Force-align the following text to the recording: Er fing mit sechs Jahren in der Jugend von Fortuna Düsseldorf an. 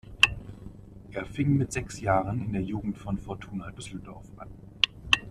Er 1.11 1.27
fing 1.27 1.57
mit 1.57 1.71
sechs 1.71 1.99
Jahren 2.01 2.41
in 2.43 2.53
der 2.53 2.63
Jugend 2.63 2.97
von 2.97 3.19
Fortuna 3.19 3.69
Düsseldorf 3.69 4.25
an. 4.37 4.49